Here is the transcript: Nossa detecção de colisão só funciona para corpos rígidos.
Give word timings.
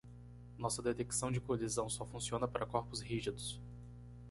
Nossa 0.57 0.81
detecção 0.81 1.31
de 1.31 1.39
colisão 1.39 1.87
só 1.87 2.03
funciona 2.03 2.47
para 2.47 2.65
corpos 2.65 3.01
rígidos. 3.01 3.61